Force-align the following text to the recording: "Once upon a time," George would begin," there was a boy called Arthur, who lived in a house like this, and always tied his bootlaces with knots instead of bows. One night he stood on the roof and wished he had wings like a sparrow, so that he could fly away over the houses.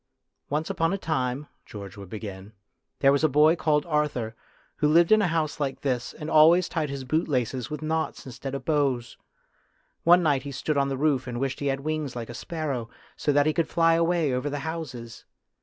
"Once 0.49 0.67
upon 0.71 0.91
a 0.91 0.97
time," 0.97 1.45
George 1.63 1.95
would 1.95 2.09
begin," 2.09 2.53
there 3.01 3.11
was 3.11 3.23
a 3.23 3.29
boy 3.29 3.55
called 3.55 3.85
Arthur, 3.85 4.35
who 4.77 4.87
lived 4.87 5.11
in 5.11 5.21
a 5.21 5.27
house 5.27 5.59
like 5.59 5.81
this, 5.81 6.11
and 6.13 6.27
always 6.27 6.67
tied 6.67 6.89
his 6.89 7.03
bootlaces 7.03 7.69
with 7.69 7.83
knots 7.83 8.25
instead 8.25 8.55
of 8.55 8.65
bows. 8.65 9.15
One 10.03 10.23
night 10.23 10.41
he 10.41 10.51
stood 10.51 10.75
on 10.75 10.89
the 10.89 10.97
roof 10.97 11.27
and 11.27 11.39
wished 11.39 11.59
he 11.59 11.67
had 11.67 11.81
wings 11.81 12.15
like 12.15 12.31
a 12.31 12.33
sparrow, 12.33 12.89
so 13.15 13.31
that 13.31 13.45
he 13.45 13.53
could 13.53 13.67
fly 13.69 13.93
away 13.93 14.33
over 14.33 14.49
the 14.49 14.61
houses. 14.65 15.23